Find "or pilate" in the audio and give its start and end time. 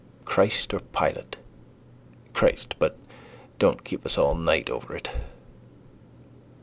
0.73-1.35